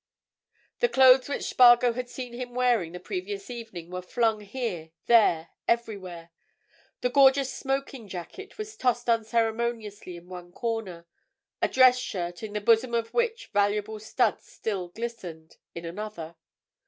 The 0.79 0.89
clothes 0.89 1.29
which 1.29 1.43
Spargo 1.43 1.93
had 1.93 2.09
seen 2.09 2.33
him 2.33 2.55
wearing 2.55 2.91
the 2.91 2.99
previous 2.99 3.51
evening 3.51 3.91
were 3.91 4.01
flung 4.01 4.39
here, 4.41 4.89
there, 5.05 5.49
everywhere: 5.67 6.31
the 7.01 7.11
gorgeous 7.11 7.53
smoking 7.53 8.07
jacket 8.07 8.57
was 8.57 8.75
tossed 8.75 9.07
unceremoniously 9.07 10.17
in 10.17 10.27
one 10.27 10.53
corner, 10.53 11.05
a 11.61 11.67
dress 11.67 11.99
shirt, 11.99 12.41
in 12.41 12.53
the 12.53 12.61
bosom 12.61 12.95
of 12.95 13.13
which 13.13 13.51
valuable 13.53 13.99
studs 13.99 14.47
still 14.47 14.87
glistened, 14.89 15.57
in 15.75 15.85
another. 15.85 16.35